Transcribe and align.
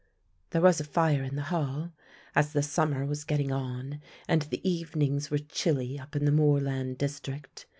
There 0.49 0.63
was 0.63 0.79
a 0.79 0.83
fire 0.83 1.21
in 1.21 1.35
the 1.35 1.43
hall, 1.53 1.91
as 2.33 2.53
the 2.53 2.63
summer 2.63 3.05
was 3.05 3.23
getting 3.23 3.51
on 3.51 4.01
and 4.27 4.41
the 4.41 4.67
evenings 4.67 5.29
were 5.29 5.37
chilly 5.37 5.99
up 5.99 6.15
in 6.15 6.25
the 6.25 6.31
moorland 6.31 6.97
district. 6.97 7.67